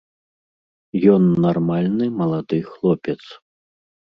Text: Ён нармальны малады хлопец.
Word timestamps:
Ён 1.17 1.23
нармальны 1.45 2.05
малады 2.23 2.59
хлопец. 2.71 3.19